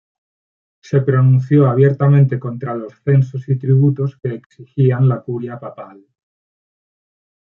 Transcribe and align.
Se 0.83 1.01
pronunció 1.01 1.69
abiertamente 1.69 2.39
contra 2.39 2.73
los 2.73 2.91
censos 3.03 3.47
y 3.49 3.57
tributos 3.59 4.17
que 4.17 4.33
exigían 4.33 5.07
la 5.07 5.21
curia 5.21 5.59
papal. 5.59 6.03